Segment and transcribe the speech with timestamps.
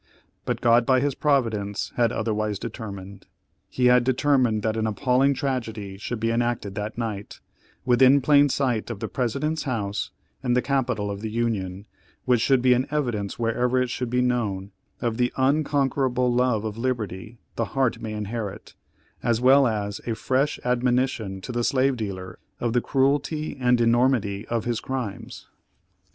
[0.45, 3.27] But God by his Providence had otherwise determined.
[3.69, 7.39] He had determined that an appalling tragedy should be enacted that night,
[7.85, 10.09] within plain sight of the President's house
[10.41, 11.85] and the capitol of the Union,
[12.25, 16.79] which should be an evidence wherever it should be known, of the unconquerable love of
[16.79, 18.73] liberty the heart may inherit;
[19.21, 24.47] as well as a fresh admonition to the slave dealer, of the cruelty and enormity
[24.47, 25.47] of his crimes.